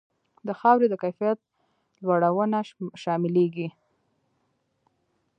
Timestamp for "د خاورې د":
0.47-0.95